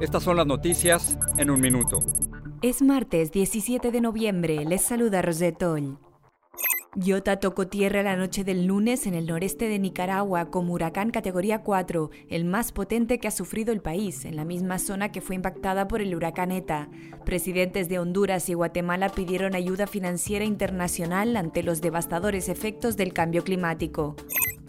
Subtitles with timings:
[0.00, 2.02] estas son las noticias en un minuto.
[2.62, 5.98] Es martes 17 de noviembre, les saluda Rosetol.
[6.96, 11.62] Iota tocó tierra la noche del lunes en el noreste de Nicaragua como huracán categoría
[11.62, 15.34] 4, el más potente que ha sufrido el país, en la misma zona que fue
[15.34, 16.88] impactada por el huracán ETA.
[17.24, 23.42] Presidentes de Honduras y Guatemala pidieron ayuda financiera internacional ante los devastadores efectos del cambio
[23.42, 24.14] climático.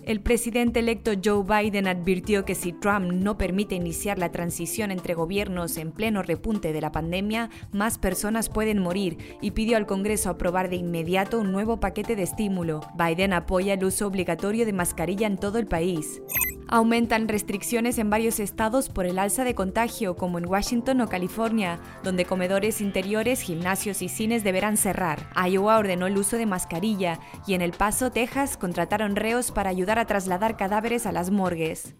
[0.05, 5.15] El presidente electo Joe Biden advirtió que si Trump no permite iniciar la transición entre
[5.15, 10.29] gobiernos en pleno repunte de la pandemia, más personas pueden morir y pidió al Congreso
[10.29, 12.81] aprobar de inmediato un nuevo paquete de estímulo.
[12.95, 16.21] Biden apoya el uso obligatorio de mascarilla en todo el país.
[16.67, 21.79] Aumentan restricciones en varios estados por el alza de contagio, como en Washington o California,
[22.03, 25.29] donde comedores interiores, gimnasios y cines deberán cerrar.
[25.35, 29.99] Iowa ordenó el uso de mascarilla y en El Paso, Texas, contrataron reos para ayudar
[29.99, 31.93] a trasladar cadáveres a las morgues.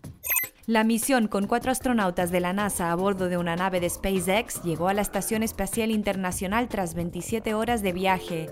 [0.65, 4.63] La misión con cuatro astronautas de la NASA a bordo de una nave de SpaceX
[4.63, 8.49] llegó a la Estación Espacial Internacional tras 27 horas de viaje.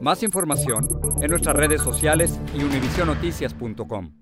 [0.00, 0.88] Más información
[1.20, 4.21] en nuestras redes sociales y univisionoticias.com.